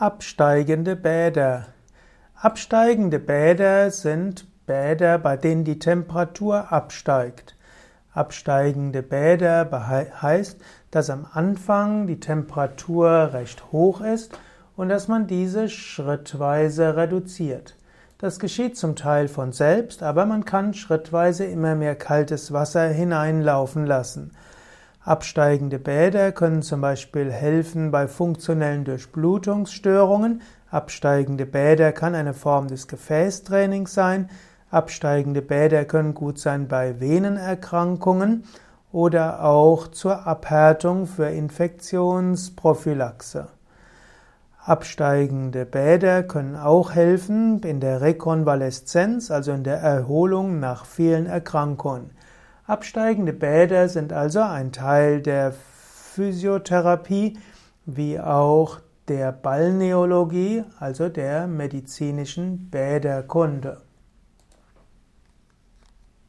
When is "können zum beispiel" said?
26.30-27.32